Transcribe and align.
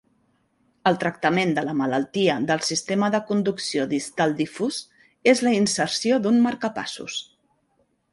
El 0.91 0.95
tractament 1.01 1.51
de 1.57 1.63
la 1.65 1.73
malaltia 1.81 2.37
del 2.51 2.63
sistema 2.67 3.09
de 3.15 3.19
conducció 3.27 3.85
distal 3.91 4.33
difús 4.39 4.79
és 5.33 5.43
la 5.49 5.53
inserció 5.59 6.19
d'un 6.25 6.41
marcapassos. 6.47 7.19